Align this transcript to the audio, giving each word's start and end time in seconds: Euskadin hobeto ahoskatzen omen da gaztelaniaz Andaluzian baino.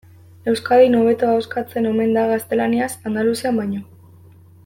Euskadin 0.51 0.95
hobeto 0.99 1.27
ahoskatzen 1.33 1.89
omen 1.91 2.17
da 2.19 2.25
gaztelaniaz 2.33 2.89
Andaluzian 3.11 3.63
baino. 3.63 3.85